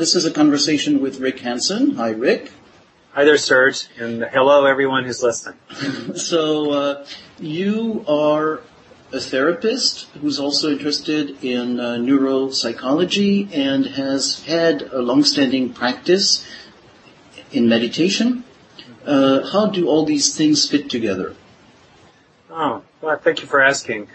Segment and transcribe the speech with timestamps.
[0.00, 1.96] this is a conversation with Rick Hanson.
[1.96, 2.50] Hi, Rick.
[3.12, 5.58] Hi there, Serge, and hello everyone who's listening.
[6.14, 7.06] so, uh,
[7.38, 8.62] you are
[9.12, 16.46] a therapist who's also interested in uh, neuropsychology and has had a long-standing practice
[17.52, 18.44] in meditation.
[19.04, 21.36] Uh, how do all these things fit together?
[22.48, 24.08] Oh, well, thank you for asking.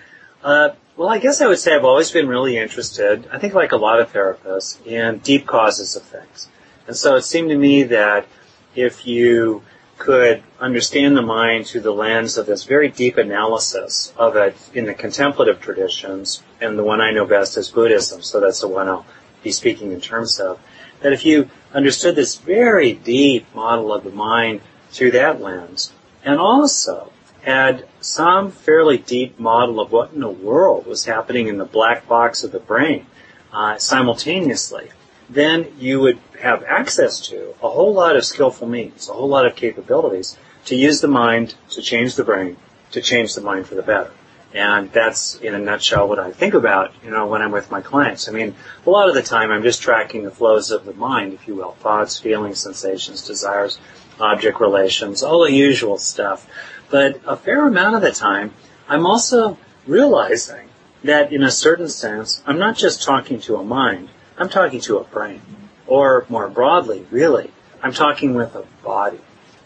[0.43, 3.73] Uh, well, I guess I would say I've always been really interested, I think like
[3.73, 6.47] a lot of therapists, in deep causes of things.
[6.87, 8.27] And so it seemed to me that
[8.75, 9.63] if you
[9.97, 14.85] could understand the mind through the lens of this very deep analysis of it in
[14.85, 18.87] the contemplative traditions, and the one I know best is Buddhism, so that's the one
[18.87, 19.05] I'll
[19.43, 20.59] be speaking in terms of,
[21.01, 25.91] that if you understood this very deep model of the mind through that lens,
[26.23, 27.11] and also
[27.45, 32.07] had some fairly deep model of what in the world was happening in the black
[32.07, 33.05] box of the brain
[33.53, 34.89] uh, simultaneously,
[35.29, 39.45] then you would have access to a whole lot of skillful means, a whole lot
[39.45, 42.57] of capabilities to use the mind to change the brain,
[42.91, 44.11] to change the mind for the better.
[44.53, 47.81] And that's, in a nutshell, what I think about, you know, when I'm with my
[47.81, 48.29] clients.
[48.29, 51.33] I mean, a lot of the time I'm just tracking the flows of the mind,
[51.33, 53.79] if you will, thoughts, feelings, sensations, desires,
[54.19, 56.47] object relations, all the usual stuff.
[56.95, 58.53] But a fair amount of the time,
[58.87, 60.69] I'm also realizing
[61.03, 64.07] that in a certain sense, I'm not just talking to a mind,
[64.37, 65.41] I'm talking to a brain.
[65.87, 67.51] Or more broadly, really,
[67.83, 69.19] I'm talking with a body.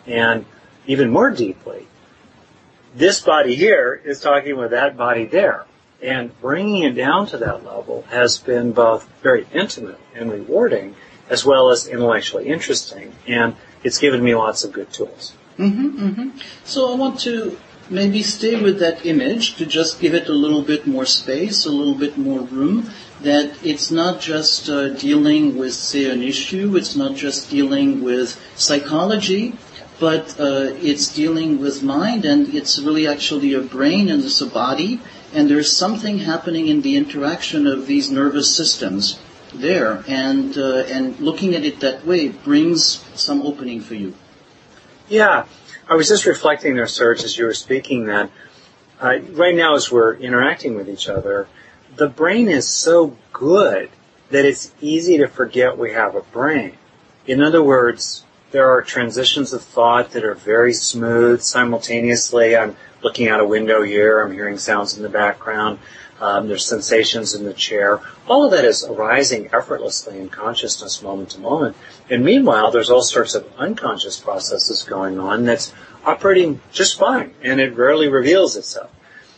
[0.07, 0.44] And
[0.88, 1.85] even more deeply,
[2.95, 5.67] this body here is talking with that body there.
[6.02, 10.95] And bringing it down to that level has been both very intimate and rewarding,
[11.30, 13.13] as well as intellectually interesting.
[13.27, 15.35] And it's given me lots of good tools.
[15.59, 16.29] Mm-hmm, mm-hmm.
[16.63, 17.57] So I want to
[17.89, 21.71] maybe stay with that image to just give it a little bit more space, a
[21.71, 22.89] little bit more room.
[23.21, 28.39] That it's not just uh, dealing with, say, an issue, it's not just dealing with
[28.55, 29.57] psychology,
[29.99, 34.47] but uh, it's dealing with mind, and it's really actually a brain and it's a
[34.47, 35.01] body,
[35.34, 39.19] and there's something happening in the interaction of these nervous systems
[39.53, 44.13] there, and uh, and looking at it that way brings some opening for you.
[45.09, 45.47] Yeah,
[45.88, 48.30] I was just reflecting there, Serge, as you were speaking that
[49.02, 51.47] uh, right now as we're interacting with each other,
[51.96, 53.90] the brain is so good
[54.30, 56.78] that it's easy to forget we have a brain.
[57.25, 62.56] In other words, there are transitions of thought that are very smooth simultaneously.
[62.56, 65.80] I'm looking out a window here, I'm hearing sounds in the background.
[66.19, 68.02] Um, there's sensations in the chair.
[68.28, 71.78] All of that is arising effortlessly in consciousness moment to moment.
[72.09, 75.74] And meanwhile, there's all sorts of unconscious processes going on that's
[76.06, 78.91] operating just fine, and it rarely reveals itself.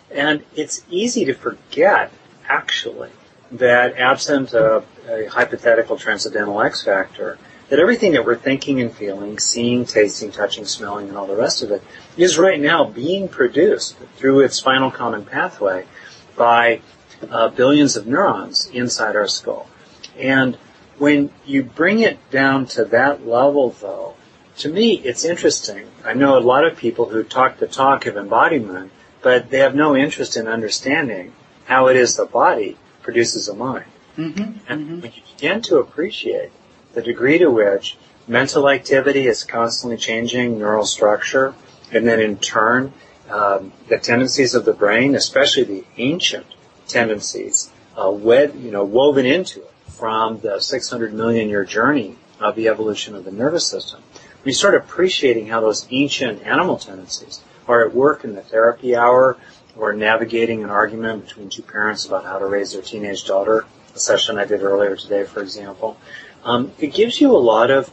[0.10, 2.12] And it's easy to forget,
[2.48, 3.10] actually,
[3.52, 7.38] that absent a, a hypothetical transcendental X factor,
[7.70, 11.64] that everything that we're thinking and feeling, seeing, tasting, touching, smelling, and all the rest
[11.64, 11.82] of it,
[12.18, 15.86] is right now being produced through its final common pathway
[16.42, 16.82] by
[17.30, 19.70] uh, billions of neurons inside our skull.
[20.18, 20.58] And
[20.98, 24.16] when you bring it down to that level, though,
[24.58, 25.86] to me, it's interesting.
[26.04, 28.92] I know a lot of people who talk the talk of embodiment,
[29.22, 31.34] but they have no interest in understanding
[31.66, 33.92] how it is the body produces a mind.
[34.18, 35.02] Mm-hmm, and mm-hmm.
[35.02, 36.52] when you begin to appreciate
[36.96, 37.98] the degree to which
[38.28, 41.54] mental activity is constantly changing neural structure,
[41.92, 42.94] and then in turn
[43.32, 46.46] um, the tendencies of the brain, especially the ancient
[46.88, 52.56] tendencies, uh, wed, you know, woven into it from the 600 million year journey of
[52.56, 54.02] the evolution of the nervous system.
[54.44, 59.38] We start appreciating how those ancient animal tendencies are at work in the therapy hour
[59.78, 64.00] or navigating an argument between two parents about how to raise their teenage daughter, a
[64.00, 65.98] session I did earlier today, for example.
[66.44, 67.92] Um, it gives you a lot of,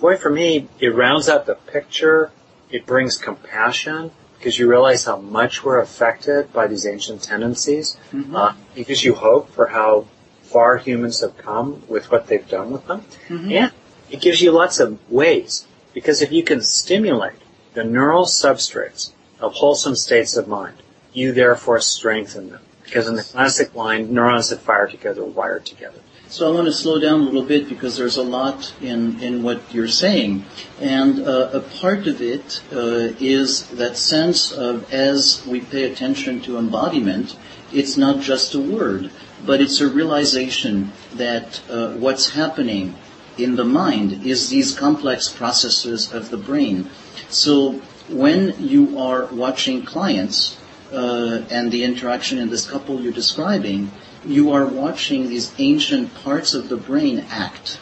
[0.00, 2.32] boy, for me, it rounds out the picture
[2.70, 7.96] it brings compassion because you realize how much we're affected by these ancient tendencies.
[8.12, 8.36] Mm-hmm.
[8.36, 10.06] Uh, it gives you hope for how
[10.42, 13.00] far humans have come with what they've done with them.
[13.28, 13.52] Mm-hmm.
[13.52, 13.72] And
[14.10, 17.40] it gives you lots of ways because if you can stimulate
[17.74, 20.76] the neural substrates of wholesome states of mind,
[21.12, 22.60] you therefore strengthen them.
[22.84, 26.00] Because in the classic line, neurons that fire together wire together.
[26.30, 29.42] So I want to slow down a little bit because there's a lot in, in
[29.42, 30.44] what you're saying.
[30.78, 36.42] And uh, a part of it uh, is that sense of as we pay attention
[36.42, 37.34] to embodiment,
[37.72, 39.10] it's not just a word,
[39.46, 42.94] but it's a realization that uh, what's happening
[43.38, 46.90] in the mind is these complex processes of the brain.
[47.30, 47.80] So
[48.10, 50.58] when you are watching clients
[50.92, 53.90] uh, and the interaction in this couple you're describing,
[54.24, 57.78] you are watching these ancient parts of the brain act.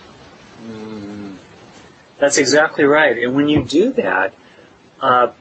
[0.62, 1.36] Mm.
[2.18, 3.16] That's exactly right.
[3.18, 4.34] And when you do that,
[5.00, 5.32] uh,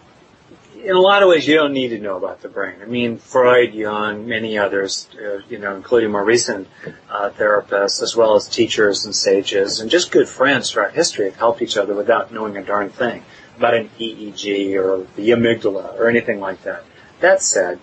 [0.76, 2.76] in a lot of ways, you don't need to know about the brain.
[2.82, 6.68] I mean, Freud, Jung, many others, uh, you know, including more recent
[7.10, 11.38] uh, therapists, as well as teachers and sages, and just good friends throughout history have
[11.38, 13.24] helped each other without knowing a darn thing
[13.58, 16.84] about an EEG or the amygdala or anything like that.
[17.20, 17.80] That said,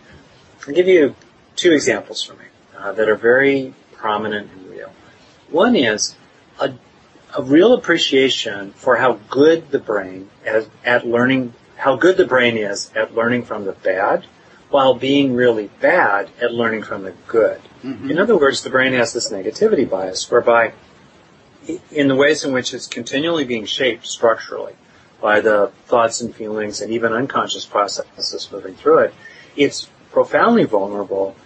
[0.68, 1.16] I'll give you
[1.56, 2.44] two examples for me
[2.82, 4.92] uh, that are very prominent and real.
[5.50, 6.16] One is
[6.60, 6.72] a,
[7.36, 12.56] a real appreciation for how good the brain is at learning, how good the brain
[12.56, 14.24] is at learning from the bad,
[14.70, 17.60] while being really bad at learning from the good.
[17.84, 18.10] Mm-hmm.
[18.10, 20.72] In other words, the brain has this negativity bias whereby
[21.92, 24.74] in the ways in which it's continually being shaped structurally
[25.20, 29.14] by the thoughts and feelings and even unconscious processes moving through it,
[29.56, 31.36] it's profoundly vulnerable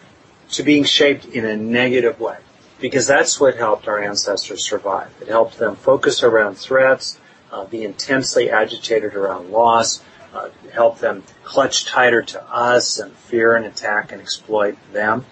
[0.56, 2.38] to being shaped in a negative way.
[2.80, 5.10] Because that's what helped our ancestors survive.
[5.20, 7.18] It helped them focus around threats,
[7.52, 10.02] uh, be intensely agitated around loss,
[10.34, 15.24] uh, help them clutch tighter to us and fear and attack and exploit them.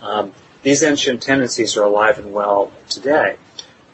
[0.00, 0.32] Um,
[0.62, 3.36] these ancient tendencies are alive and well today.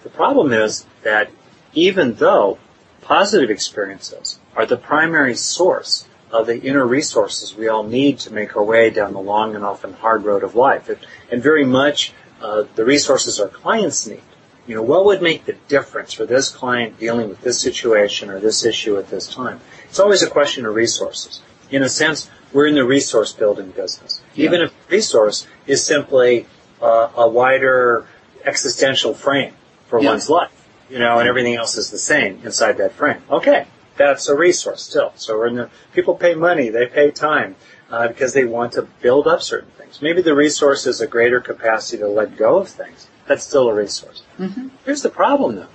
[0.03, 1.31] The problem is that
[1.75, 2.59] even though
[3.01, 8.57] positive experiences are the primary source of the inner resources we all need to make
[8.57, 10.91] our way down the long and often hard road of life.
[11.31, 14.23] And very much uh, the resources our clients need.
[14.67, 18.41] You know, what would make the difference for this client dealing with this situation or
[18.41, 19.61] this issue at this time?
[19.85, 21.41] It's always a question of resources.
[21.71, 24.21] In a sense, we're in the resource building business.
[24.35, 24.47] Yeah.
[24.47, 26.47] Even if resource is simply
[26.83, 28.07] uh, a wider
[28.45, 29.55] existential frame
[29.87, 30.11] for yeah.
[30.11, 30.51] one's life,
[30.91, 33.23] you know, and everything else is the same inside that frame.
[33.31, 35.13] Okay, that's a resource still.
[35.17, 37.57] So the, people pay money, they pay time
[37.91, 40.03] uh, because they want to build up certain things.
[40.03, 43.09] Maybe the resource is a greater capacity to let go of things.
[43.27, 44.23] That's still a resource.
[44.39, 44.69] Mm-hmm.
[44.85, 45.69] Here's the problem though.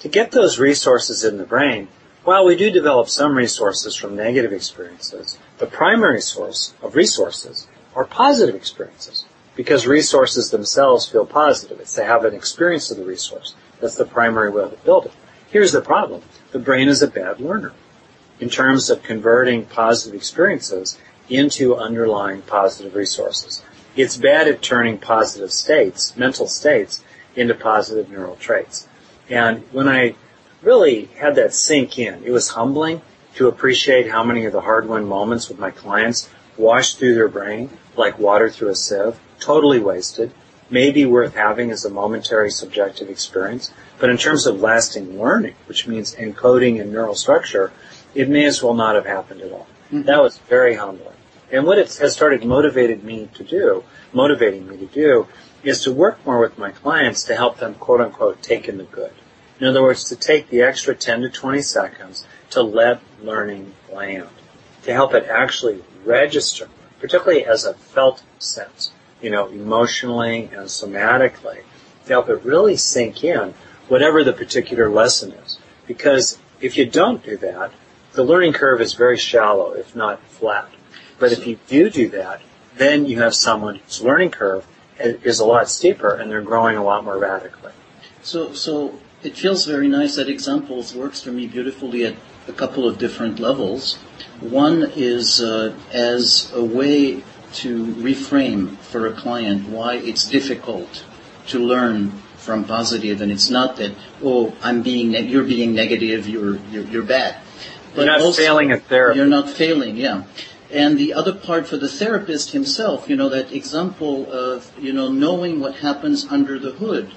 [0.00, 1.88] To get those resources in the brain,
[2.24, 8.04] while we do develop some resources from negative experiences, the primary source of resources are
[8.04, 9.24] positive experiences
[9.54, 11.80] because resources themselves feel positive.
[11.80, 13.54] It's to have an experience of the resource.
[13.80, 15.12] That's the primary way to build it.
[15.50, 16.22] Here's the problem
[16.52, 17.72] the brain is a bad learner
[18.40, 20.98] in terms of converting positive experiences
[21.28, 23.62] into underlying positive resources.
[23.96, 27.02] It's bad at turning positive states, mental states,
[27.34, 28.88] into positive neural traits.
[29.28, 30.14] And when I
[30.62, 33.02] really had that sink in, it was humbling
[33.36, 37.70] to appreciate how many of the hard-won moments with my clients washed through their brain
[37.96, 40.32] like water through a sieve, totally wasted,
[40.70, 45.86] maybe worth having as a momentary subjective experience, but in terms of lasting learning, which
[45.86, 47.72] means encoding in neural structure,
[48.14, 49.66] it may as well not have happened at all.
[49.86, 50.02] Mm-hmm.
[50.02, 51.14] That was very humbling.
[51.52, 55.28] And what it has started motivated me to do, motivating me to do,
[55.62, 58.84] is to work more with my clients to help them quote unquote take in the
[58.84, 59.12] good.
[59.60, 64.28] In other words, to take the extra 10 to 20 seconds to let learning land,
[64.82, 66.68] to help it actually register,
[67.00, 68.90] particularly as a felt sense,
[69.20, 71.62] you know, emotionally and somatically,
[72.04, 73.54] to help it really sink in
[73.88, 75.58] whatever the particular lesson is.
[75.86, 77.72] Because if you don't do that,
[78.12, 80.70] the learning curve is very shallow, if not flat.
[81.18, 82.40] But if you do do that,
[82.76, 84.66] then you have someone whose learning curve
[84.98, 87.72] is a lot steeper and they're growing a lot more radically.
[88.22, 90.16] So, so it feels very nice.
[90.16, 92.16] That examples works for me beautifully at
[92.48, 93.96] a couple of different levels.
[94.40, 97.22] One is uh, as a way
[97.56, 101.04] to reframe for a client why it's difficult
[101.48, 106.28] to learn from positive, and it's not that oh I'm being ne- you're being negative,
[106.28, 107.36] you're you're, you're bad.
[107.94, 109.18] But you're not also, failing at therapy.
[109.18, 110.24] You're not failing, yeah.
[110.70, 115.10] And the other part for the therapist himself, you know, that example of you know
[115.10, 117.12] knowing what happens under the hood.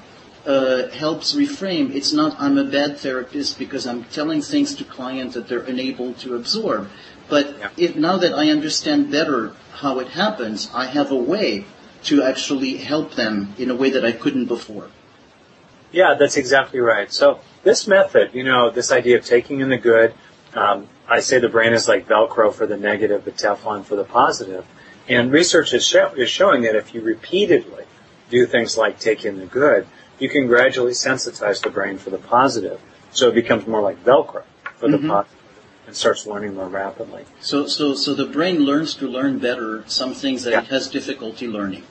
[0.46, 1.93] Uh, helps reframe.
[1.93, 6.13] It's not I'm a bad therapist because I'm telling things to clients that they're unable
[6.24, 6.89] to absorb.
[7.30, 7.70] But yeah.
[7.78, 11.66] if now that I understand better how it happens, I have a way
[12.04, 14.90] to actually help them in a way that I couldn't before.
[15.92, 17.12] Yeah, that's exactly right.
[17.12, 20.14] So this method, you know, this idea of taking in the good,
[20.54, 24.04] um, I say the brain is like Velcro for the negative, but Teflon for the
[24.04, 24.66] positive.
[25.08, 27.86] And research is, show, is showing that if you repeatedly
[28.30, 29.88] do things like take in the good,
[30.20, 32.80] you can gradually sensitize the brain for the positive.
[33.12, 34.44] So it becomes more like Velcro
[34.78, 35.08] for mm-hmm.
[35.08, 35.38] the positive
[35.89, 37.25] and starts learning more rapidly.
[37.41, 40.62] So, so, so the brain learns to learn better some things that yeah.
[40.62, 41.84] it has difficulty learning.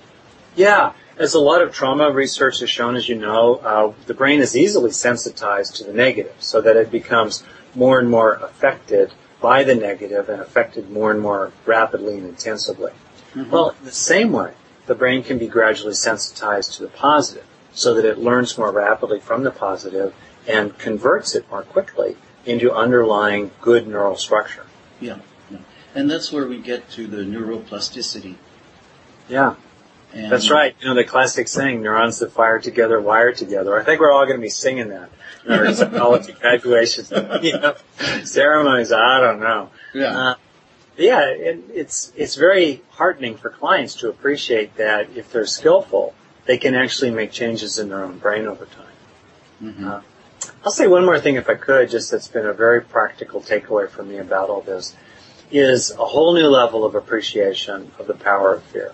[0.54, 4.38] Yeah, as a lot of trauma research has shown, as you know, uh, the brain
[4.38, 7.42] is easily sensitized to the negative so that it becomes
[7.74, 12.92] more and more affected by the negative and affected more and more rapidly and intensively.
[13.34, 13.50] Mm-hmm.
[13.50, 14.54] Well, the same way,
[14.86, 19.18] the brain can be gradually sensitized to the positive so that it learns more rapidly
[19.18, 20.14] from the positive
[20.46, 22.16] and converts it more quickly
[22.48, 24.66] into underlying good neural structure.
[25.00, 25.18] Yeah.
[25.50, 25.58] yeah.
[25.94, 28.36] And that's where we get to the neuroplasticity.
[29.28, 29.54] Yeah.
[30.12, 30.74] And That's right.
[30.80, 33.78] You know, the classic saying, neurons that fire together wire together.
[33.78, 35.10] I think we're all going to be singing that
[35.44, 37.10] in our psychology graduations,
[37.42, 37.74] you know,
[38.24, 38.90] ceremonies.
[38.90, 39.70] I don't know.
[39.94, 40.18] Yeah.
[40.18, 40.34] Uh,
[40.96, 46.14] yeah, it, it's, it's very heartening for clients to appreciate that if they're skillful,
[46.46, 48.86] they can actually make changes in their own brain over time.
[49.62, 49.88] Mm-hmm.
[49.88, 50.00] Uh,
[50.68, 53.88] I'll say one more thing if I could, just that's been a very practical takeaway
[53.88, 54.94] for me about all this,
[55.50, 58.92] is a whole new level of appreciation of the power of fear.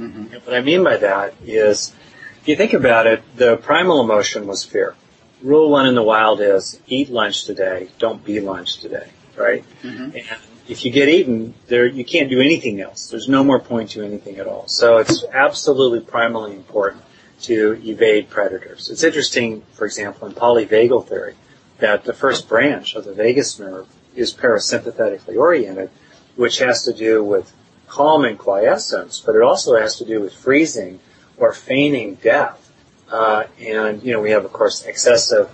[0.00, 0.24] Mm-hmm.
[0.44, 1.94] what I mean by that is,
[2.40, 4.96] if you think about it, the primal emotion was fear.
[5.40, 9.64] Rule one in the wild is eat lunch today, don't be lunch today, right?
[9.84, 10.16] Mm-hmm.
[10.16, 10.26] And
[10.66, 13.08] if you get eaten, there you can't do anything else.
[13.08, 14.66] There's no more point to anything at all.
[14.66, 17.04] So it's absolutely primally important
[17.42, 18.90] to evade predators.
[18.90, 21.34] It's interesting, for example, in polyvagal theory,
[21.78, 25.90] that the first branch of the vagus nerve is parasympathetically oriented,
[26.36, 27.52] which has to do with
[27.86, 31.00] calm and quiescence, but it also has to do with freezing
[31.36, 32.72] or feigning death.
[33.10, 35.48] Uh, and, you know, we have, of course, excessive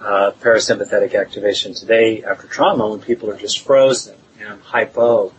[0.00, 5.32] uh, parasympathetic activation today after trauma when people are just frozen and hypo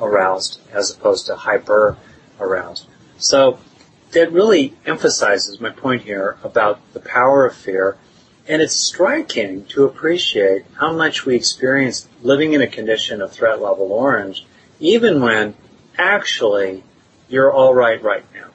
[0.00, 1.96] aroused as opposed to hyper
[2.38, 2.86] aroused.
[3.18, 3.58] So
[4.18, 7.96] that really emphasizes my point here about the power of fear.
[8.48, 13.62] And it's striking to appreciate how much we experience living in a condition of threat
[13.62, 14.44] level orange
[14.80, 15.54] even when
[15.96, 16.82] actually
[17.28, 18.48] you're all right right now.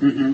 [0.00, 0.32] Mm-hmm.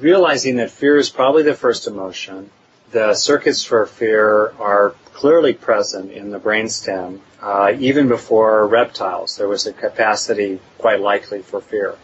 [0.00, 2.50] Realizing that fear is probably the first emotion,
[2.90, 7.20] the circuits for fear are clearly present in the brainstem.
[7.40, 11.96] Uh, even before reptiles, there was a capacity quite likely for fear.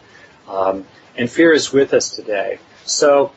[0.48, 0.86] Um,
[1.16, 2.58] and fear is with us today.
[2.84, 3.32] So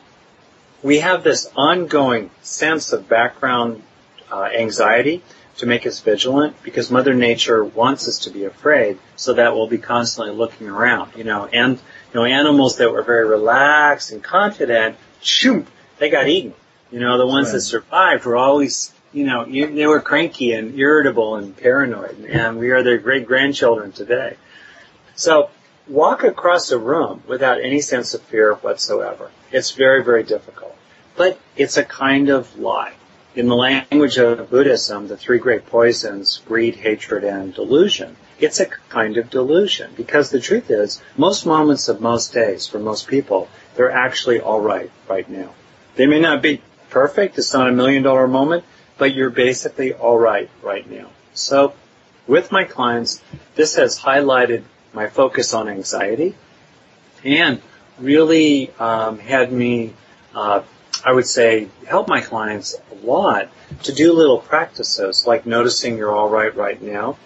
[0.82, 3.82] we have this ongoing sense of background
[4.30, 5.22] uh, anxiety
[5.58, 9.66] to make us vigilant because Mother Nature wants us to be afraid so that we'll
[9.66, 14.22] be constantly looking around, you know, and, you know, animals that were very relaxed and
[14.22, 15.66] confident, shoom,
[15.98, 16.54] they got eaten.
[16.92, 17.54] You know, the ones right.
[17.54, 22.70] that survived were always, you know, they were cranky and irritable and paranoid, and we
[22.70, 24.36] are their great grandchildren today.
[25.14, 25.50] So,
[25.88, 29.30] walk across a room without any sense of fear whatsoever.
[29.50, 30.76] It's very, very difficult.
[31.16, 32.92] But it's a kind of lie.
[33.34, 38.66] In the language of Buddhism, the three great poisons, greed, hatred, and delusion, it's a
[38.66, 43.48] kind of delusion because the truth is, most moments of most days for most people,
[43.74, 45.50] they're actually alright right now.
[45.96, 48.64] They may not be perfect, it's not a million dollar moment,
[48.96, 51.10] but you're basically alright right now.
[51.34, 51.74] So,
[52.26, 53.22] with my clients,
[53.54, 56.34] this has highlighted my focus on anxiety
[57.24, 57.60] and
[57.98, 59.92] really um, had me
[60.34, 60.62] uh,
[61.04, 63.48] I would say help my clients a lot
[63.84, 67.16] to do little practices like noticing you're all right right now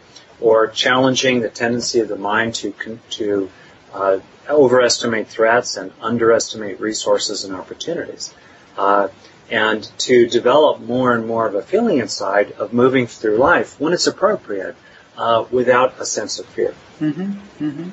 [0.40, 2.74] or challenging the tendency of the mind to,
[3.10, 3.50] to
[3.94, 8.34] uh, overestimate threats and underestimate resources and opportunities.
[8.76, 9.08] Uh,
[9.50, 13.92] and to develop more and more of a feeling inside of moving through life when
[13.92, 14.74] it's appropriate
[15.16, 16.74] uh, without a sense of fear.
[17.00, 17.64] Mm-hmm.
[17.64, 17.90] Mm-hmm.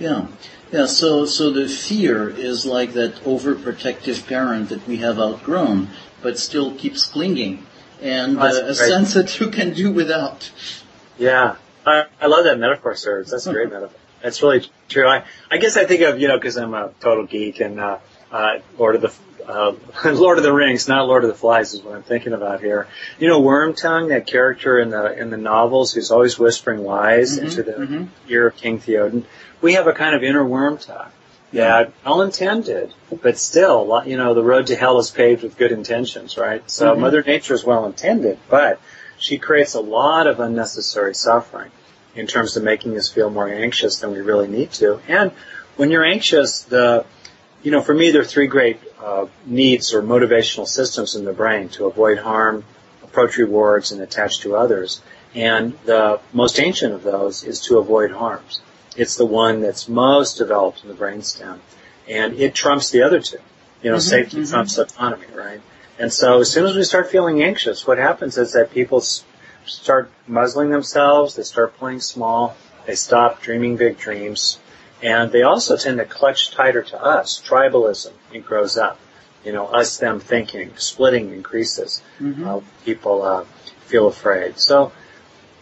[0.00, 0.26] Yeah.
[0.70, 5.88] Yeah, so, so the fear is like that overprotective parent that we have outgrown,
[6.22, 7.66] but still keeps clinging.
[8.02, 10.52] And uh, a sense that you can do without.
[11.16, 11.56] Yeah.
[11.86, 13.28] I, I love that metaphor, Serge.
[13.28, 13.98] That's a great metaphor.
[14.22, 15.08] That's really true.
[15.08, 17.98] I, I guess I think of, you know, cause I'm a total geek and, uh,
[18.30, 19.14] uh, Lord of the,
[19.48, 19.74] uh,
[20.04, 22.86] Lord of the Rings, not Lord of the Flies is what I'm thinking about here.
[23.18, 27.46] You know, Wormtongue, that character in the, in the novels who's always whispering lies mm-hmm,
[27.46, 28.04] into the mm-hmm.
[28.28, 29.24] ear of King Theoden
[29.60, 31.10] we have a kind of inner Wormtongue
[31.52, 35.72] that well intended, but still, you know, the road to hell is paved with good
[35.72, 36.68] intentions, right?
[36.70, 37.00] So mm-hmm.
[37.00, 38.80] Mother Nature is well intended, but
[39.18, 41.70] she creates a lot of unnecessary suffering
[42.14, 45.00] in terms of making us feel more anxious than we really need to.
[45.08, 45.32] And
[45.76, 47.06] when you're anxious, the,
[47.62, 51.32] you know, for me, there are three great uh, needs or motivational systems in the
[51.32, 52.64] brain to avoid harm,
[53.02, 55.00] approach rewards, and attach to others.
[55.34, 58.60] And the most ancient of those is to avoid harms.
[58.96, 61.58] It's the one that's most developed in the brainstem.
[62.08, 63.38] And it trumps the other two.
[63.82, 64.50] You know, mm-hmm, safety mm-hmm.
[64.50, 65.60] trumps autonomy, right?
[65.98, 69.00] And so as soon as we start feeling anxious, what happens is that people
[69.66, 74.58] start muzzling themselves, they start playing small, they stop dreaming big dreams,
[75.02, 77.40] and they also tend to clutch tighter to us.
[77.40, 78.98] Tribalism, it grows up.
[79.44, 82.02] You know, us, them thinking, splitting increases.
[82.20, 82.46] Mm-hmm.
[82.46, 83.44] Uh, people uh,
[83.86, 84.58] feel afraid.
[84.58, 84.92] So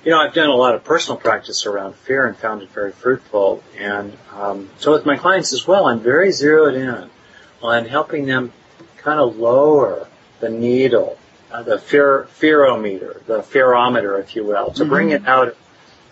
[0.07, 2.93] you know, I've done a lot of personal practice around fear and found it very
[2.93, 3.65] fruitful.
[3.77, 7.11] And um, so with my clients as well, I'm very zeroed in
[7.61, 8.53] on helping them
[8.99, 10.07] kind of lower
[10.39, 11.19] the needle,
[11.51, 14.89] uh, the fear, fearometer, the fearometer, if you will, to mm-hmm.
[14.89, 15.57] bring it out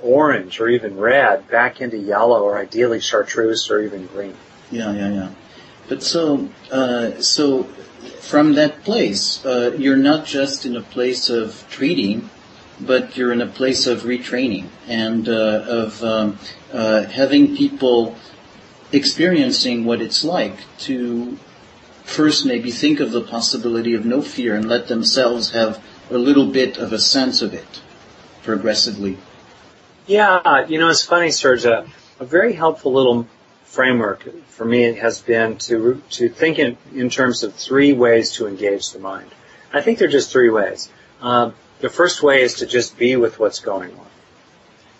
[0.05, 4.37] orange or even red back into yellow or ideally chartreuse or even green.
[4.71, 5.31] Yeah, yeah, yeah.
[5.89, 7.65] But so, uh, so
[8.21, 12.31] from that place, uh, you're not just in a place of treating,
[12.81, 16.39] but you're in a place of retraining and uh, of um,
[16.73, 18.17] uh, having people
[18.93, 21.37] experiencing what it's like to
[22.05, 26.47] first maybe think of the possibility of no fear and let themselves have a little
[26.47, 27.81] bit of a sense of it
[28.43, 29.17] progressively.
[30.07, 31.65] Yeah, you know, it's funny, Serge.
[31.65, 31.87] A,
[32.21, 33.27] a very helpful little
[33.65, 38.47] framework for me has been to to think in, in terms of three ways to
[38.47, 39.31] engage the mind.
[39.73, 40.89] I think they're just three ways.
[41.21, 44.07] Um, the first way is to just be with what's going on.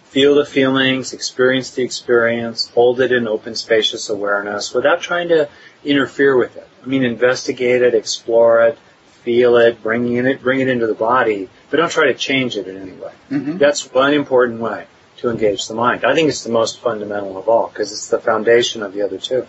[0.05, 5.49] Feel the feelings, experience the experience, hold it in open, spacious awareness without trying to
[5.85, 6.69] interfere with it.
[6.83, 8.79] I mean, investigate it, explore it,
[9.23, 12.69] feel it, bring it, bring it into the body, but don't try to change it
[12.69, 13.13] in any way.
[13.31, 13.59] Mm-hmm.
[13.59, 14.87] That's one important way
[15.25, 16.05] to engage the mind.
[16.05, 19.17] I think it's the most fundamental of all because it's the foundation of the other
[19.17, 19.47] two.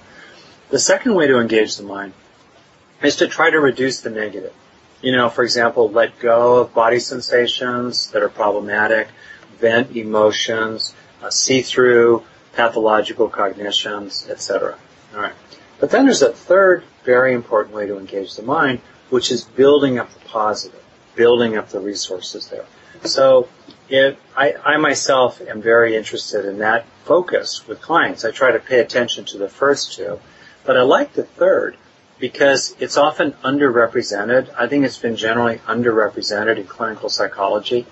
[0.69, 2.13] The second way to engage the mind
[3.03, 4.53] is to try to reduce the negative.
[5.01, 9.09] You know, for example, let go of body sensations that are problematic,
[9.59, 14.77] vent emotions, uh, see through pathological cognitions, etc.
[15.13, 15.33] All right.
[15.81, 18.79] But then there's a third very important way to engage the mind,
[19.09, 20.81] which is building up the positive,
[21.15, 22.65] building up the resources there.
[23.03, 23.47] So
[23.91, 28.25] I, I myself am very interested in that focus with clients.
[28.25, 30.19] I try to pay attention to the first two,
[30.65, 31.77] but I like the third
[32.17, 34.53] because it's often underrepresented.
[34.57, 37.85] I think it's been generally underrepresented in clinical psychology.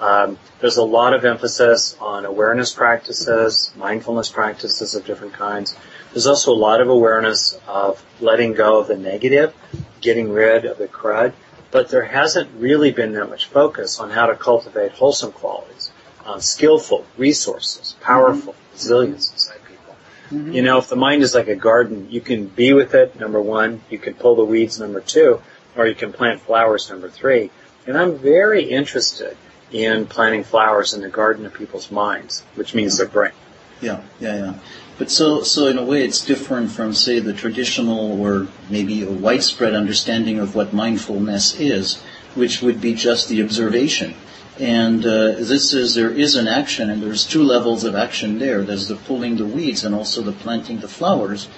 [0.00, 5.76] Um, there's a lot of emphasis on awareness practices, mindfulness practices of different kinds.
[6.12, 9.54] There's also a lot of awareness of letting go of the negative,
[10.00, 11.32] getting rid of the crud
[11.70, 15.90] but there hasn't really been that much focus on how to cultivate wholesome qualities,
[16.24, 18.72] on skillful resources, powerful mm-hmm.
[18.72, 19.96] resilience inside people.
[20.30, 20.52] Mm-hmm.
[20.52, 23.40] You know, if the mind is like a garden, you can be with it, number
[23.40, 25.40] one, you can pull the weeds, number two,
[25.76, 27.50] or you can plant flowers, number three.
[27.86, 29.36] And I'm very interested
[29.72, 33.32] in planting flowers in the garden of people's minds, which means their brain.
[33.80, 34.54] Yeah, yeah, yeah.
[34.98, 39.10] But so, so in a way, it's different from, say, the traditional or maybe a
[39.10, 42.02] widespread understanding of what mindfulness is,
[42.34, 44.16] which would be just the observation.
[44.58, 48.62] And uh, this is there is an action, and there's two levels of action there.
[48.62, 51.48] There's the pulling the weeds, and also the planting the flowers.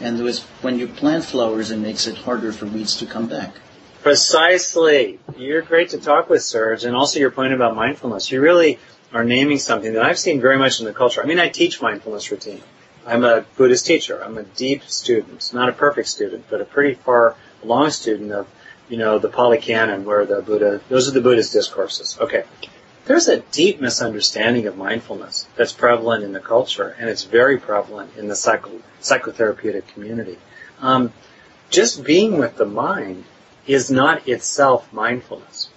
[0.00, 3.54] And there's, when you plant flowers, it makes it harder for weeds to come back.
[4.02, 5.20] Precisely.
[5.36, 8.32] You're great to talk with, Serge, and also your point about mindfulness.
[8.32, 8.80] You really
[9.12, 11.22] are naming something that I've seen very much in the culture.
[11.22, 12.62] I mean, I teach mindfulness routine.
[13.08, 14.22] I'm a Buddhist teacher.
[14.22, 18.46] I'm a deep student, not a perfect student, but a pretty far along student of,
[18.90, 22.18] you know, the Pali Canon where the Buddha, those are the Buddhist discourses.
[22.20, 22.44] Okay.
[23.06, 28.14] There's a deep misunderstanding of mindfulness that's prevalent in the culture, and it's very prevalent
[28.18, 30.36] in the psycho, psychotherapeutic community.
[30.80, 31.14] Um,
[31.70, 33.24] just being with the mind
[33.66, 35.70] is not itself mindfulness.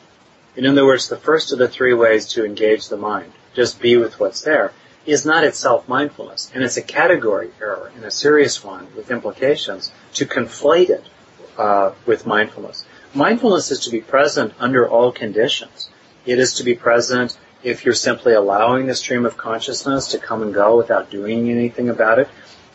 [0.58, 3.96] In other words, the first of the three ways to engage the mind, just be
[3.96, 4.74] with what's there,
[5.06, 6.52] is not itself mindfulness.
[6.54, 11.06] And it's a category error and a serious one with implications to conflate it
[11.58, 12.86] uh, with mindfulness.
[13.14, 15.90] Mindfulness is to be present under all conditions.
[16.26, 20.42] It is to be present if you're simply allowing the stream of consciousness to come
[20.42, 22.30] and go without doing anything about it.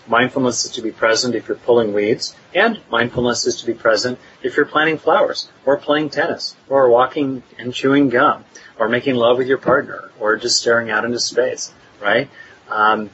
[0.08, 4.20] Mindfulness is to be present if you're pulling weeds, and mindfulness is to be present
[4.42, 8.44] if you're planting flowers, or playing tennis, or walking and chewing gum,
[8.78, 12.28] or making love with your partner, or just staring out into space right?
[12.68, 13.10] Um,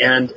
[0.00, 0.32] and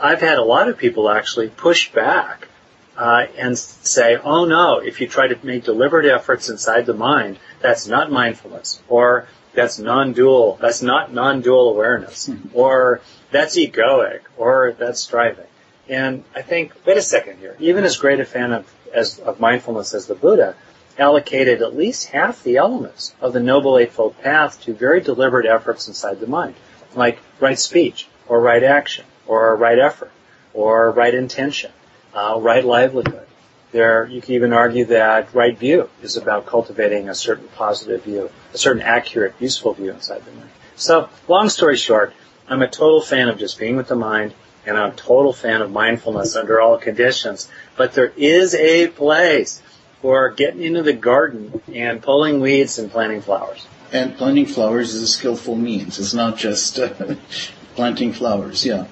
[0.00, 2.48] I've had a lot of people actually push back
[2.96, 4.78] uh, and say, "Oh no!
[4.78, 9.78] If you try to make deliberate efforts inside the mind, that's not mindfulness, or that's
[9.78, 10.58] non-dual.
[10.60, 12.48] That's not non-dual awareness, mm-hmm.
[12.54, 13.00] or
[13.30, 15.46] that's egoic, or that's striving."
[15.88, 17.56] And I think, wait a second here.
[17.60, 20.56] Even as great a fan of as of mindfulness as the Buddha,
[20.98, 25.86] allocated at least half the elements of the Noble Eightfold Path to very deliberate efforts
[25.86, 26.54] inside the mind
[26.96, 30.10] like right speech, or right action, or right effort,
[30.54, 31.70] or right intention,
[32.14, 33.26] uh, right livelihood.
[33.72, 38.30] There, you can even argue that right view is about cultivating a certain positive view,
[38.54, 40.50] a certain accurate, useful view inside the mind.
[40.76, 42.14] So, long story short,
[42.48, 45.62] I'm a total fan of just being with the mind, and I'm a total fan
[45.62, 47.48] of mindfulness under all conditions.
[47.76, 49.62] But there is a place
[50.00, 53.66] for getting into the garden and pulling weeds and planting flowers.
[53.92, 55.98] And planting flowers is a skillful means.
[55.98, 57.14] It's not just uh,
[57.74, 58.86] planting flowers, yeah.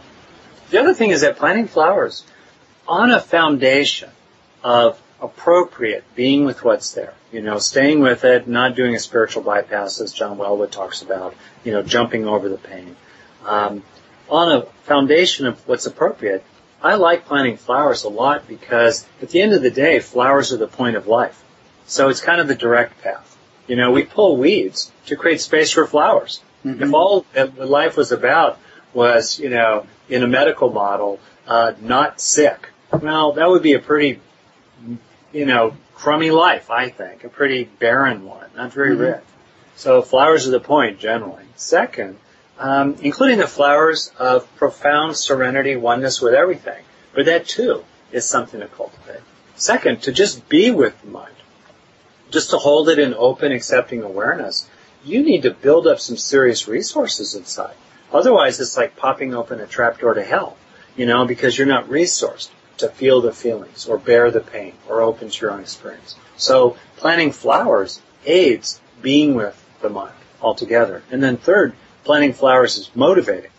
[0.70, 2.24] The other thing is that planting flowers
[2.86, 4.10] on a foundation
[4.62, 9.42] of appropriate being with what's there, you know, staying with it, not doing a spiritual
[9.42, 12.96] bypass as John Welwood talks about, you know, jumping over the pain.
[13.44, 13.82] Um,
[14.28, 16.44] on a foundation of what's appropriate,
[16.82, 20.58] I like planting flowers a lot because at the end of the day, flowers are
[20.58, 21.42] the point of life.
[21.86, 23.33] So it's kind of the direct path.
[23.66, 26.40] You know, we pull weeds to create space for flowers.
[26.64, 26.82] Mm-hmm.
[26.82, 28.58] If all life was about
[28.92, 33.78] was, you know, in a medical model, uh, not sick, well, that would be a
[33.78, 34.20] pretty,
[35.32, 37.24] you know, crummy life, I think.
[37.24, 39.02] A pretty barren one, not very mm-hmm.
[39.02, 39.24] rich.
[39.76, 41.44] So flowers are the point, generally.
[41.56, 42.18] Second,
[42.58, 46.84] um, including the flowers of profound serenity, oneness with everything.
[47.14, 49.20] But that too is something to cultivate.
[49.56, 51.34] Second, to just be with the mind,
[52.30, 54.68] just to hold it in open, accepting awareness.
[55.04, 57.74] You need to build up some serious resources inside.
[58.12, 60.56] Otherwise, it's like popping open a trapdoor to hell,
[60.96, 65.00] you know, because you're not resourced to feel the feelings or bear the pain or
[65.00, 66.16] open to your own experience.
[66.36, 71.02] So planting flowers aids being with the mind altogether.
[71.10, 73.50] And then third, planting flowers is motivating.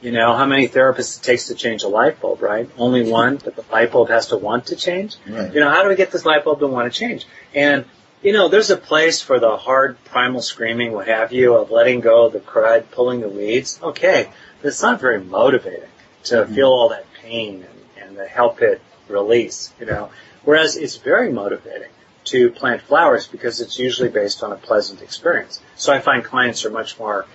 [0.00, 2.70] You know, how many therapists it takes to change a light bulb, right?
[2.78, 5.16] Only one, but the light bulb has to want to change.
[5.28, 5.52] Right.
[5.52, 7.26] You know, how do we get this light bulb to want to change?
[7.52, 7.84] And,
[8.22, 12.00] you know, there's a place for the hard primal screaming, what have you, of letting
[12.00, 13.78] go of the crud, pulling the weeds.
[13.82, 14.30] Okay.
[14.60, 15.88] But it's not very motivating
[16.24, 16.54] to mm-hmm.
[16.54, 20.10] feel all that pain and, and to help it release, you know.
[20.44, 21.90] Whereas it's very motivating
[22.24, 25.60] to plant flowers because it's usually based on a pleasant experience.
[25.76, 27.26] So I find clients are much more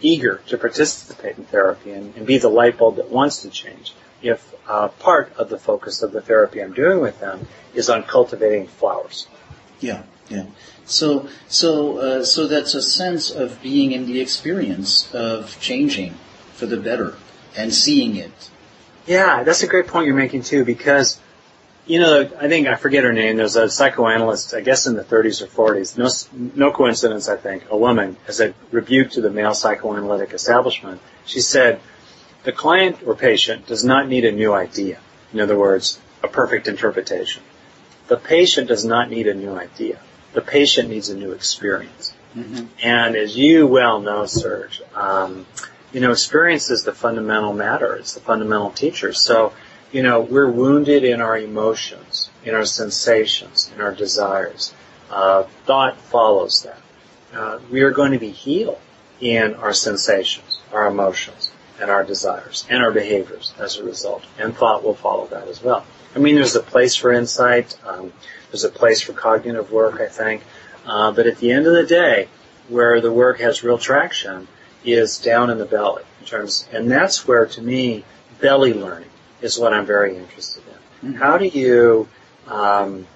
[0.00, 3.92] eager to participate in therapy and, and be the light bulb that wants to change
[4.22, 8.02] if uh, part of the focus of the therapy I'm doing with them is on
[8.02, 9.26] cultivating flowers.
[9.80, 10.46] Yeah, yeah.
[10.84, 16.14] So, so, uh, so that's a sense of being in the experience of changing
[16.54, 17.14] for the better
[17.56, 18.50] and seeing it.
[19.06, 21.18] Yeah, that's a great point you're making too, because
[21.88, 23.38] you know, I think I forget her name.
[23.38, 25.96] There's a psychoanalyst, I guess in the 30s or 40s.
[25.96, 26.10] No,
[26.54, 27.64] no coincidence, I think.
[27.70, 31.80] A woman, as a rebuke to the male psychoanalytic establishment, she said,
[32.44, 34.98] "The client or patient does not need a new idea.
[35.32, 37.42] In other words, a perfect interpretation.
[38.08, 39.98] The patient does not need a new idea.
[40.32, 42.66] The patient needs a new experience." Mm-hmm.
[42.82, 45.46] And as you well know, Serge, um,
[45.92, 47.94] you know, experience is the fundamental matter.
[47.96, 49.12] It's the fundamental teacher.
[49.12, 49.52] So
[49.92, 54.74] you know, we're wounded in our emotions, in our sensations, in our desires.
[55.10, 56.80] Uh, thought follows that.
[57.32, 58.78] Uh, we are going to be healed
[59.20, 64.24] in our sensations, our emotions, and our desires, and our behaviors as a result.
[64.38, 65.86] And thought will follow that as well.
[66.14, 67.78] I mean, there's a place for insight.
[67.86, 68.12] Um,
[68.50, 70.42] there's a place for cognitive work, I think.
[70.86, 72.28] Uh, but at the end of the day,
[72.68, 74.48] where the work has real traction
[74.84, 78.04] is down in the belly in terms, and that's where, to me,
[78.40, 81.10] belly learning is what I'm very interested in.
[81.10, 81.18] Mm-hmm.
[81.18, 82.08] How do you
[82.46, 83.06] um,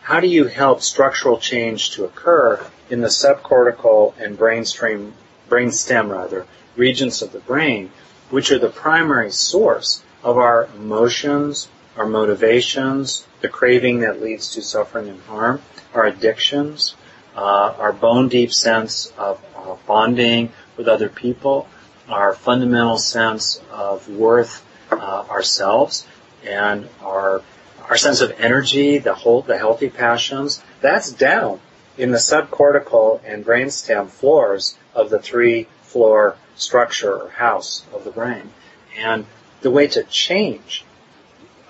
[0.00, 5.12] how do you help structural change to occur in the subcortical and brainstem
[5.48, 6.46] brainstem rather
[6.76, 7.90] regions of the brain,
[8.30, 14.62] which are the primary source of our emotions, our motivations, the craving that leads to
[14.62, 15.60] suffering and harm,
[15.92, 16.96] our addictions,
[17.36, 21.68] uh, our bone deep sense of uh, bonding with other people,
[22.08, 26.06] our fundamental sense of worth uh, ourselves
[26.46, 27.42] and our
[27.86, 31.60] our sense of energy, the whole the healthy passions, that's down
[31.98, 38.10] in the subcortical and brainstem floors of the three floor structure or house of the
[38.10, 38.50] brain.
[38.96, 39.26] And
[39.60, 40.86] the way to change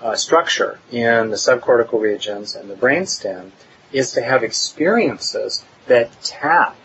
[0.05, 3.49] uh, structure in the subcortical regions and the brainstem
[3.91, 6.75] is to have experiences that tap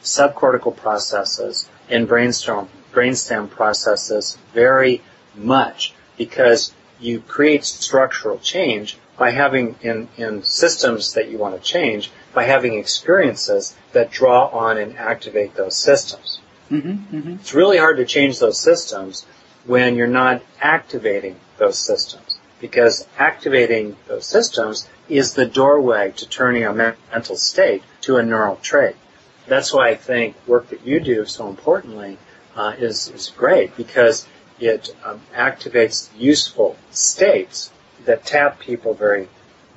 [0.00, 5.02] subcortical processes and brainstem brainstem processes very
[5.34, 11.60] much because you create structural change by having in, in systems that you want to
[11.60, 16.38] change by having experiences that draw on and activate those systems.
[16.70, 17.32] Mm-hmm, mm-hmm.
[17.40, 19.26] It's really hard to change those systems
[19.66, 26.64] when you're not activating those systems because activating those systems is the doorway to turning
[26.64, 28.96] a mental state to a neural trait.
[29.46, 32.18] That's why I think work that you do so importantly
[32.54, 34.26] uh, is is great because
[34.60, 37.70] it um, activates useful states
[38.04, 39.28] that tap people very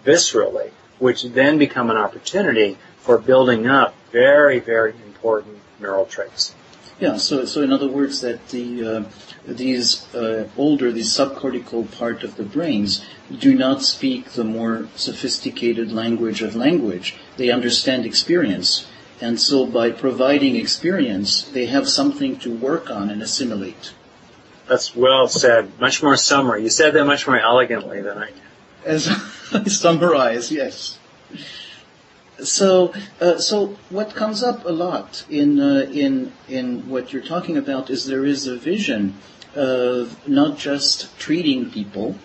[0.06, 6.54] viscerally, which then become an opportunity for building up very, very important neural traits.
[7.00, 9.04] Yeah, so, so in other words, that the, uh,
[9.48, 13.04] these uh, older, the subcortical part of the brains
[13.40, 17.16] do not speak the more sophisticated language of language.
[17.38, 18.86] They understand experience
[19.22, 23.94] And so by providing experience, they have something to work on and assimilate.
[24.68, 25.80] That's well said.
[25.80, 26.64] Much more summary.
[26.64, 28.42] You said that much more elegantly than I did.
[28.84, 29.08] As
[29.54, 30.98] I summarize, yes.
[32.44, 37.58] So, uh, so what comes up a lot in uh, in in what you're talking
[37.58, 39.16] about is there is a vision
[39.56, 42.16] of not just treating people,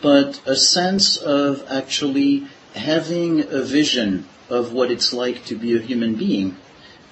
[0.00, 5.80] but a sense of actually having a vision of what it's like to be a
[5.80, 6.56] human being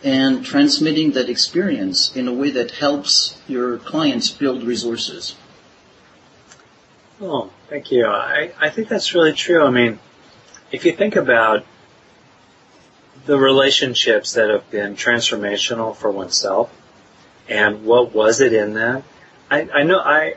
[0.04, 5.34] and transmitting that experience in a way that helps your clients build resources.
[7.20, 8.06] Oh, thank you.
[8.06, 9.64] I, I think that's really true.
[9.64, 9.98] I mean,
[10.70, 11.64] if you think about
[13.24, 16.70] the relationships that have been transformational for oneself
[17.48, 19.02] and what was it in them,
[19.50, 20.34] I, I know I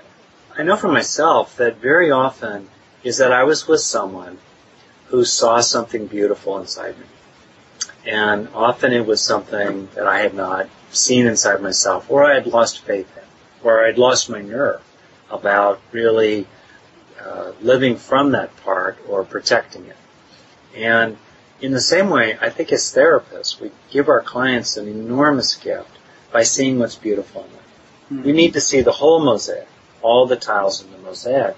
[0.57, 2.69] I know for myself that very often
[3.03, 4.37] is that I was with someone
[5.07, 7.05] who saw something beautiful inside me.
[8.05, 12.47] And often it was something that I had not seen inside myself, or I had
[12.47, 14.81] lost faith in, or I'd lost my nerve
[15.29, 16.47] about really
[17.23, 19.95] uh, living from that part or protecting it.
[20.75, 21.17] And
[21.61, 25.97] in the same way, I think as therapists, we give our clients an enormous gift
[26.31, 27.59] by seeing what's beautiful in them.
[28.11, 28.23] Mm-hmm.
[28.23, 29.67] We need to see the whole mosaic,
[30.01, 31.57] all the tiles in the mosaic.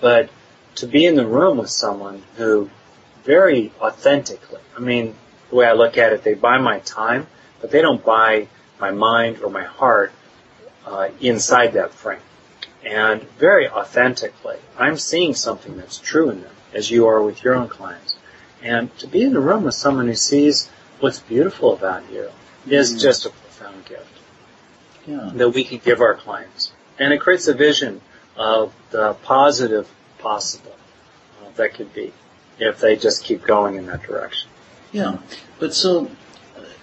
[0.00, 0.30] But
[0.76, 2.70] to be in the room with someone who
[3.24, 5.14] very authentically, I mean,
[5.50, 7.26] the way I look at it, they buy my time,
[7.60, 8.48] but they don't buy
[8.80, 10.12] my mind or my heart
[10.86, 12.18] uh, inside that frame.
[12.84, 17.54] And very authentically, I'm seeing something that's true in them, as you are with your
[17.54, 18.16] own clients.
[18.62, 20.70] And to be in a room with someone who sees
[21.00, 22.30] what's beautiful about you
[22.66, 23.00] is mm-hmm.
[23.00, 24.20] just a profound gift
[25.06, 25.30] yeah.
[25.34, 26.72] that we can give our clients.
[26.98, 28.00] And it creates a vision
[28.36, 30.76] of the positive possible
[31.42, 32.12] uh, that could be
[32.58, 34.48] if they just keep going in that direction.
[34.92, 35.18] Yeah,
[35.58, 36.10] but so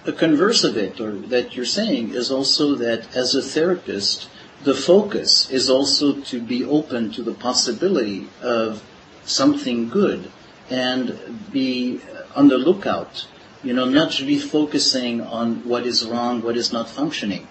[0.04, 4.30] the converse of it, or that you're saying, is also that as a therapist,
[4.64, 8.84] the focus is also to be open to the possibility of
[9.24, 10.32] something good
[10.70, 12.02] and be
[12.36, 13.28] on the lookout.
[13.64, 17.48] You know, not to be focusing on what is wrong, what is not functioning,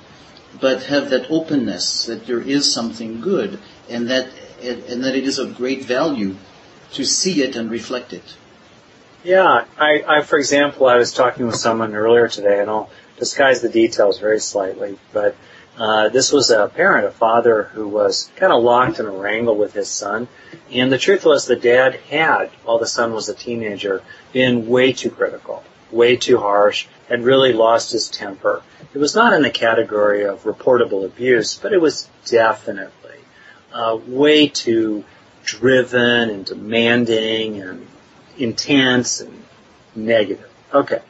[0.61, 3.59] but have that openness that there is something good
[3.91, 4.29] and that
[4.63, 6.35] and that it is of great value
[6.93, 8.37] to see it and reflect it.
[9.25, 13.61] Yeah, I, I, for example, I was talking with someone earlier today, and I'll disguise
[13.61, 15.37] the details very slightly, but
[15.79, 19.57] uh, this was a parent, a father who was kind of locked in a wrangle
[19.57, 20.27] with his son,
[20.73, 24.93] and the truth was the dad had, while the son was a teenager, been way
[24.93, 25.63] too critical,
[25.93, 28.63] way too harsh, had really lost his temper.
[28.93, 33.19] It was not in the category of reportable abuse, but it was definitely
[33.73, 35.05] uh, way too
[35.45, 37.87] driven and demanding and
[38.37, 39.45] intense and
[39.95, 40.51] negative.
[40.75, 41.01] Okay.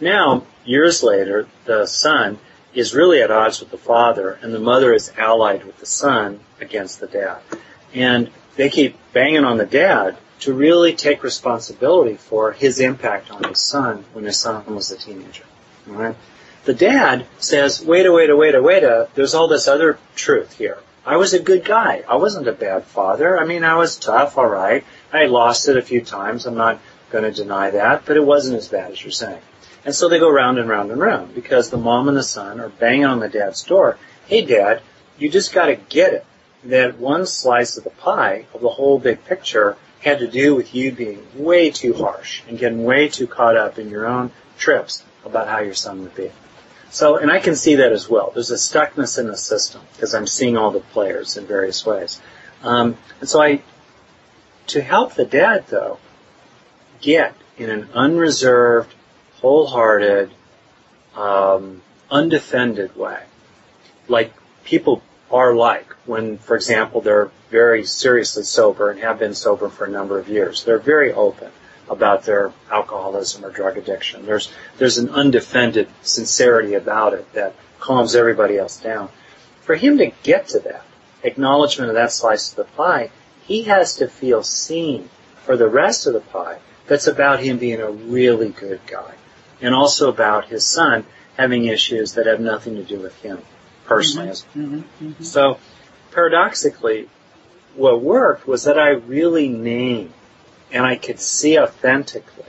[0.00, 2.38] Now, years later, the son
[2.74, 6.40] is really at odds with the father, and the mother is allied with the son
[6.60, 7.38] against the dad.
[7.94, 13.44] And they keep banging on the dad to really take responsibility for his impact on
[13.44, 15.44] his son when his son was a teenager.
[16.64, 19.98] The dad says, wait a, wait a, wait a, wait a, there's all this other
[20.14, 20.78] truth here.
[21.04, 22.04] I was a good guy.
[22.08, 23.38] I wasn't a bad father.
[23.38, 24.84] I mean, I was tough, all right.
[25.12, 26.46] I lost it a few times.
[26.46, 26.80] I'm not
[27.10, 29.42] going to deny that, but it wasn't as bad as you're saying.
[29.84, 32.60] And so they go round and round and round because the mom and the son
[32.60, 33.98] are banging on the dad's door.
[34.26, 34.80] Hey, dad,
[35.18, 36.26] you just got to get it
[36.64, 40.74] that one slice of the pie of the whole big picture had to do with
[40.74, 45.04] you being way too harsh and getting way too caught up in your own trips
[45.24, 46.30] about how your son would be.
[46.90, 48.30] So, and I can see that as well.
[48.34, 52.20] There's a stuckness in the system because I'm seeing all the players in various ways.
[52.62, 53.62] Um, and so I,
[54.68, 55.98] to help the dad though,
[57.00, 58.94] get in an unreserved,
[59.42, 60.30] wholehearted,
[61.16, 63.22] um, undefended way,
[64.08, 64.32] like
[64.64, 69.84] people are like when, for example, they're very seriously sober and have been sober for
[69.84, 70.64] a number of years.
[70.64, 71.50] They're very open
[71.90, 74.24] about their alcoholism or drug addiction.
[74.24, 79.08] There's there's an undefended sincerity about it that calms everybody else down.
[79.62, 80.84] For him to get to that
[81.24, 83.10] acknowledgement of that slice of the pie,
[83.42, 85.10] he has to feel seen
[85.44, 89.14] for the rest of the pie that's about him being a really good guy.
[89.62, 93.38] And also about his son having issues that have nothing to do with him
[93.84, 94.28] personally.
[94.28, 94.60] Mm-hmm.
[94.60, 95.06] Mm-hmm.
[95.06, 95.22] mm-hmm.
[95.22, 95.58] So
[96.10, 97.08] paradoxically,
[97.74, 100.12] what worked was that I really named
[100.72, 102.44] and I could see authentically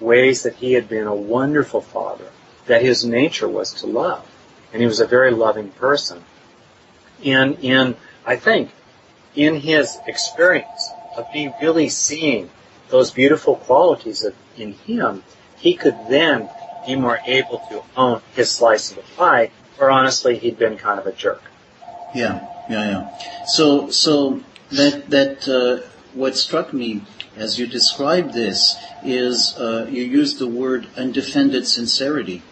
[0.00, 2.30] ways that he had been a wonderful father,
[2.66, 4.26] that his nature was to love,
[4.72, 6.22] and he was a very loving person.
[7.24, 8.70] And in, I think,
[9.34, 12.50] in his experience of me really seeing
[12.88, 15.22] those beautiful qualities of, in him,
[15.64, 16.50] he could then
[16.86, 19.50] be more able to own his slice of the pie,
[19.80, 21.42] or honestly, he'd been kind of a jerk.
[22.14, 23.44] Yeah, yeah, yeah.
[23.46, 27.02] So, so that that uh, what struck me
[27.34, 32.42] as you described this is uh, you used the word undefended sincerity.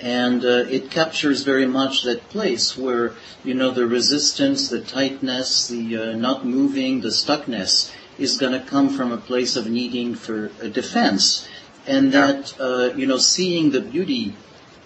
[0.00, 5.68] And uh, it captures very much that place where, you know, the resistance, the tightness,
[5.68, 10.16] the uh, not moving, the stuckness is going to come from a place of needing
[10.16, 11.46] for a defense.
[11.86, 14.34] And that, uh, you know, seeing the beauty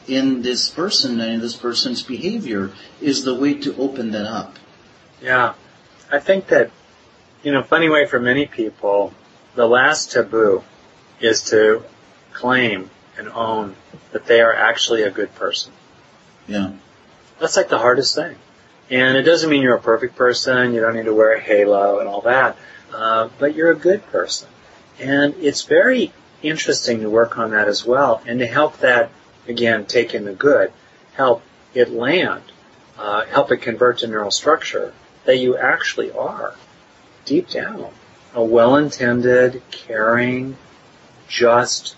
[0.09, 4.57] in this person and in this person's behavior is the way to open that up.
[5.21, 5.55] Yeah.
[6.11, 6.71] I think that,
[7.43, 9.13] you know, funny way for many people,
[9.55, 10.63] the last taboo
[11.21, 11.83] is to
[12.33, 13.75] claim and own
[14.13, 15.73] that they are actually a good person.
[16.47, 16.73] Yeah.
[17.41, 18.37] That's like the hardest thing.
[18.89, 21.99] And it doesn't mean you're a perfect person, you don't need to wear a halo
[21.99, 22.57] and all that,
[22.95, 24.49] uh, but you're a good person.
[25.01, 29.11] And it's very interesting to work on that as well and to help that,
[29.49, 30.73] again, take in the good,
[31.15, 31.43] help
[31.75, 32.43] it land,
[32.99, 34.93] uh, help it convert to neural structure
[35.25, 36.55] that you actually are,
[37.25, 37.91] deep down,
[38.35, 40.57] a well-intended, caring,
[41.29, 41.97] just,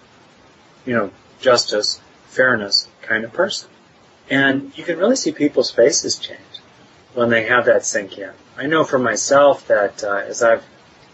[0.87, 3.69] you know, justice, fairness kind of person.
[4.31, 6.41] And you can really see people's faces change
[7.15, 8.31] when they have that sink in.
[8.57, 10.65] I know for myself that uh, as I've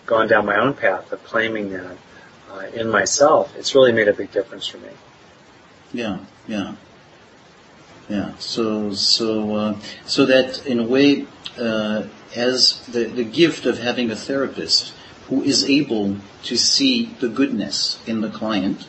[0.06, 1.96] gone down my own path of claiming that
[2.54, 4.90] uh, in myself, it's really made a big difference for me.
[5.92, 6.74] Yeah, yeah,
[8.08, 8.36] yeah.
[8.38, 11.26] So, so, uh, so that in a way,
[11.58, 14.92] uh, as the the gift of having a therapist
[15.28, 18.86] who is able to see the goodness in the client,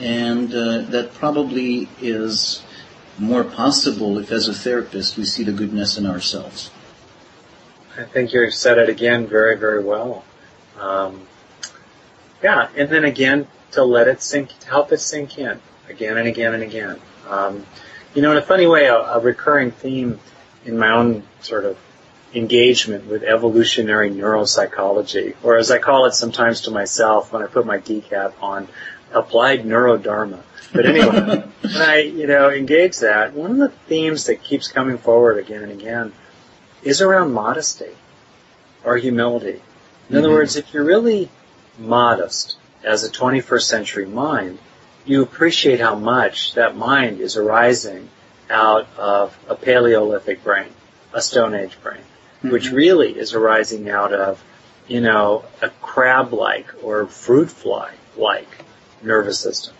[0.00, 2.62] and uh, that probably is
[3.18, 6.70] more possible if, as a therapist, we see the goodness in ourselves.
[7.96, 10.24] I think you've said it again very, very well.
[10.78, 11.26] Um,
[12.44, 16.28] yeah, and then again to let it sink, to help it sink in again and
[16.28, 17.00] again and again.
[17.26, 17.64] Um,
[18.14, 20.20] you know, in a funny way, a, a recurring theme
[20.66, 21.78] in my own sort of
[22.34, 27.64] engagement with evolutionary neuropsychology, or as I call it sometimes to myself when I put
[27.64, 28.68] my decap on,
[29.12, 30.40] applied neurodharma.
[30.70, 34.98] But anyway, when I, you know, engage that, one of the themes that keeps coming
[34.98, 36.12] forward again and again
[36.82, 37.96] is around modesty
[38.84, 39.62] or humility.
[40.10, 41.30] In other words, if you're really
[41.78, 44.58] modest as a 21st century mind,
[45.04, 48.08] you appreciate how much that mind is arising
[48.50, 50.68] out of a Paleolithic brain,
[51.12, 52.50] a Stone Age brain, mm-hmm.
[52.50, 54.42] which really is arising out of,
[54.86, 58.48] you know, a crab-like or fruit fly-like
[59.02, 59.74] nervous system.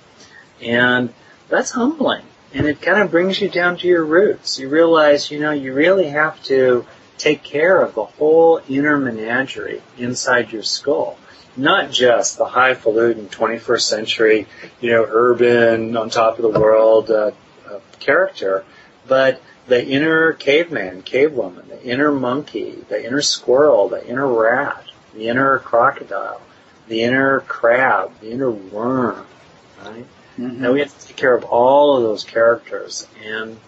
[0.63, 1.13] And
[1.49, 2.23] that's humbling.
[2.53, 4.59] And it kind of brings you down to your roots.
[4.59, 6.87] You realize, you know, you really have to
[7.19, 11.19] take care of the whole inner menagerie inside your skull.
[11.57, 14.47] Not just the highfalutin 21st century,
[14.81, 17.31] you know, urban, on top of the world uh,
[17.71, 18.65] uh, character,
[19.07, 25.29] but the inner caveman, cavewoman, the inner monkey, the inner squirrel, the inner rat, the
[25.29, 26.41] inner crocodile,
[26.89, 29.27] the inner crab, the inner worm,
[29.85, 30.05] right?
[30.39, 30.63] Mm-hmm.
[30.63, 33.59] Now we have to take care of all of those characters and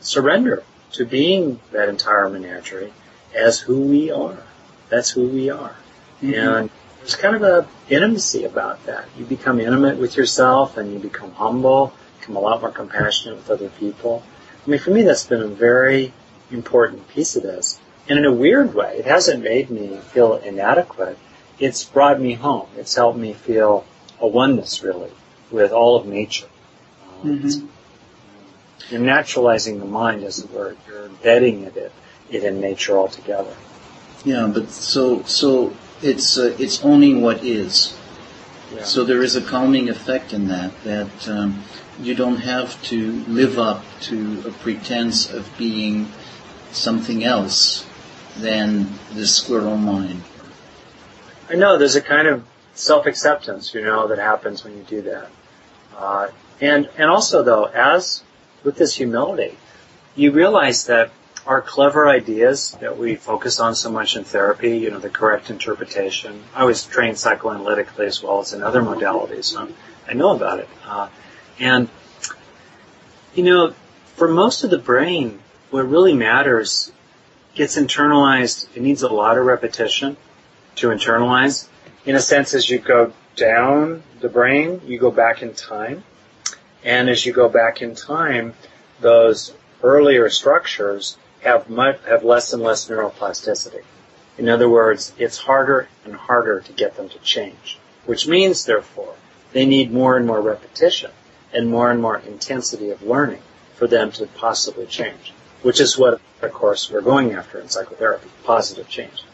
[0.00, 2.92] surrender to being that entire menagerie
[3.34, 4.38] as who we are.
[4.88, 5.76] That's who we are.
[6.20, 6.34] Mm-hmm.
[6.34, 6.70] And
[7.08, 9.06] there's kind of a intimacy about that.
[9.16, 13.48] You become intimate with yourself and you become humble, become a lot more compassionate with
[13.48, 14.22] other people.
[14.66, 16.12] I mean, for me, that's been a very
[16.50, 17.80] important piece of this.
[18.10, 21.18] And in a weird way, it hasn't made me feel inadequate.
[21.58, 22.68] It's brought me home.
[22.76, 23.86] It's helped me feel
[24.20, 25.10] a oneness, really,
[25.50, 26.48] with all of nature.
[27.22, 27.66] mm-hmm.
[28.90, 30.76] You're naturalizing the mind, as it were.
[30.86, 31.90] You're embedding it,
[32.30, 33.54] it in nature altogether.
[34.24, 37.96] Yeah, but so so it's uh, it's owning what is.
[38.74, 38.84] Yeah.
[38.84, 41.62] So there is a calming effect in that that um,
[42.00, 46.10] you don't have to live up to a pretense of being
[46.70, 47.86] something else
[48.36, 50.22] than the squirrel mind.
[51.50, 55.30] I know there's a kind of self-acceptance, you know, that happens when you do that.
[55.96, 56.28] Uh,
[56.60, 58.22] and and also though, as
[58.62, 59.56] with this humility,
[60.14, 61.10] you realize that
[61.48, 65.48] our clever ideas that we focus on so much in therapy, you know, the correct
[65.48, 66.44] interpretation.
[66.54, 69.66] I was trained psychoanalytically as well as in other modalities, so
[70.06, 70.68] I know about it.
[70.86, 71.08] Uh,
[71.58, 71.88] and
[73.34, 73.72] you know,
[74.16, 76.92] for most of the brain, what really matters
[77.54, 78.68] gets internalized.
[78.76, 80.18] It needs a lot of repetition
[80.76, 81.66] to internalize.
[82.04, 86.04] In a sense, as you go down the brain, you go back in time.
[86.84, 88.52] And as you go back in time,
[89.00, 93.82] those earlier structures have much, have less and less neuroplasticity.
[94.36, 99.14] In other words, it's harder and harder to get them to change, which means, therefore,
[99.52, 101.10] they need more and more repetition.
[101.52, 103.42] and more and more intensity of learning
[103.76, 105.32] for them to possibly change,
[105.62, 109.24] which is what, of course, we're going after in psychotherapy, positive change.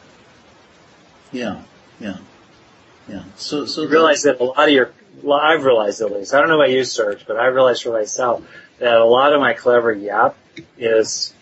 [1.33, 1.63] Yeah,
[1.99, 2.19] yeah,
[3.09, 3.25] yeah.
[3.37, 4.93] So, so you realize that a lot of your,
[5.29, 8.47] I've realized at least, I don't know about you, Serge, but I realized for myself
[8.79, 10.37] that a lot of my clever yap
[10.79, 11.34] is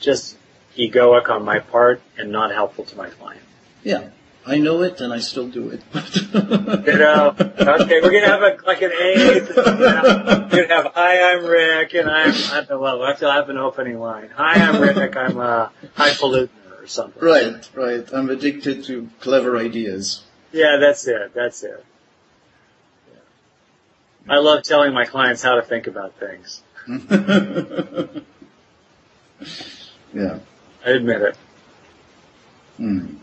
[0.00, 0.36] just
[0.76, 3.42] egoic on my part and not helpful to my client.
[3.82, 4.10] Yeah,
[4.46, 5.82] I know it and I still do it.
[6.34, 9.40] you know, okay, we're gonna have a like an A.
[9.40, 13.58] We're gonna have hi, I'm Rick, and I'm I, well, I have to have an
[13.58, 14.30] opening line.
[14.34, 15.16] Hi, I'm Rick.
[15.16, 17.22] I'm a highfalutin or something.
[17.22, 18.08] Right, right.
[18.12, 20.22] I'm addicted to clever ideas.
[20.52, 21.34] Yeah, that's it.
[21.34, 21.84] That's it.
[23.12, 24.34] Yeah.
[24.34, 26.62] I love telling my clients how to think about things.
[30.12, 30.38] yeah.
[30.84, 31.36] I admit it.
[32.78, 33.16] Mm.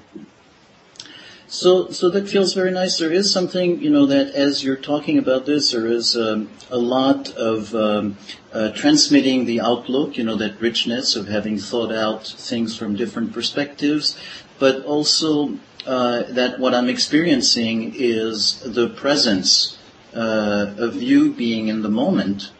[1.47, 2.97] So, so that feels very nice.
[2.97, 6.77] There is something, you know, that as you're talking about this, there is um, a
[6.77, 8.17] lot of um,
[8.51, 13.31] uh, transmitting the outlook, you know, that richness of having thought out things from different
[13.31, 14.19] perspectives,
[14.59, 19.77] but also uh, that what I'm experiencing is the presence
[20.15, 22.51] uh, of you being in the moment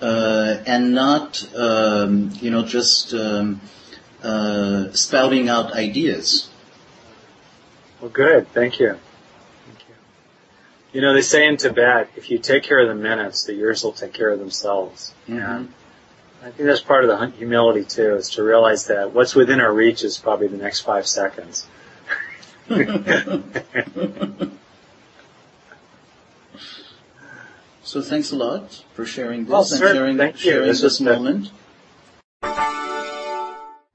[0.00, 3.60] uh, and not, um, you know, just um,
[4.22, 6.50] uh, spouting out ideas.
[8.00, 8.48] Well, good.
[8.52, 8.98] Thank you.
[9.66, 9.94] Thank you.
[10.92, 13.82] You know, they say in Tibet, if you take care of the minutes, the years
[13.82, 15.14] will take care of themselves.
[15.28, 15.40] Mm-hmm.
[15.40, 15.72] And
[16.42, 19.72] I think that's part of the humility too, is to realize that what's within our
[19.72, 21.66] reach is probably the next five seconds.
[27.86, 30.64] so thanks a lot for sharing this well, and sir, sharing, thank you.
[30.64, 31.52] this, this moment.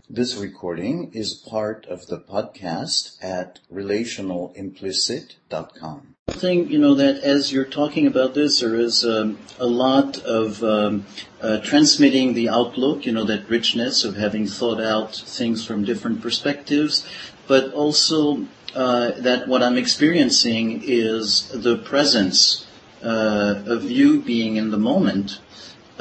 [0.10, 6.16] This recording is part of the podcast at relationalimplicit.com.
[6.30, 10.64] Thing, you know, that as you're talking about this, there is um, a lot of
[10.64, 11.06] um,
[11.42, 16.22] uh, transmitting the outlook, you know, that richness of having thought out things from different
[16.22, 17.06] perspectives,
[17.46, 22.66] but also uh, that what I'm experiencing is the presence
[23.04, 25.40] of you being in the moment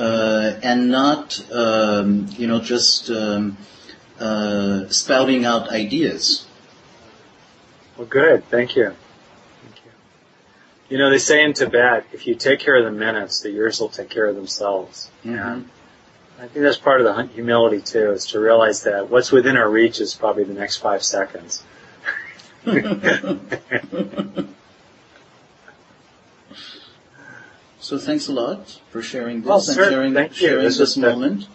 [0.01, 3.59] uh, and not, um, you know, just um,
[4.19, 6.47] uh, spouting out ideas.
[7.99, 8.49] Well, good.
[8.49, 8.95] Thank you.
[9.63, 9.91] Thank you.
[10.89, 13.79] You know, they say in Tibet, if you take care of the minutes, the years
[13.79, 15.11] will take care of themselves.
[15.23, 15.37] Mm-hmm.
[15.37, 15.71] And
[16.39, 19.69] I think that's part of the humility too, is to realize that what's within our
[19.69, 21.63] reach is probably the next five seconds.
[27.81, 30.69] so thanks a lot for sharing this well, and sir, sharing, thank sharing you.
[30.69, 31.47] This, this moment.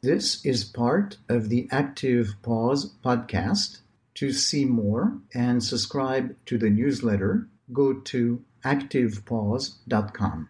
[0.00, 3.80] This is part of the Active Pause podcast.
[4.14, 10.46] To see more and subscribe to the newsletter, go to activepause.com.